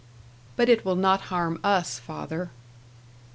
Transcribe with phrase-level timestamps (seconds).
[0.55, 2.49] "But it will not harm us, father."